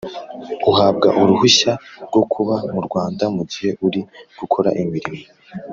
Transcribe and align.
Uhabwa 0.71 1.07
uruhushya 1.21 1.71
rwo 2.07 2.21
kuba 2.31 2.55
mu 2.73 2.79
Rwanda 2.87 3.23
mu 3.35 3.43
gihe 3.51 3.69
uri 3.85 4.01
gukora 4.39 4.69
imirimo 4.83 5.23